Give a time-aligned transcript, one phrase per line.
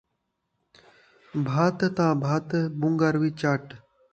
[1.47, 2.47] بھت تاں بھت،
[2.79, 3.63] منگر وی چٹ